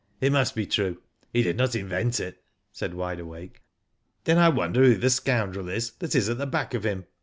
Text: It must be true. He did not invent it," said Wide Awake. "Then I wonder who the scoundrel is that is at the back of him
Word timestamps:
It 0.19 0.31
must 0.31 0.55
be 0.55 0.65
true. 0.65 0.99
He 1.31 1.43
did 1.43 1.57
not 1.57 1.75
invent 1.75 2.19
it," 2.19 2.43
said 2.71 2.95
Wide 2.95 3.19
Awake. 3.19 3.61
"Then 4.23 4.39
I 4.39 4.49
wonder 4.49 4.83
who 4.83 4.95
the 4.95 5.11
scoundrel 5.11 5.69
is 5.69 5.91
that 5.99 6.15
is 6.15 6.27
at 6.27 6.39
the 6.39 6.47
back 6.47 6.73
of 6.73 6.83
him 6.87 7.05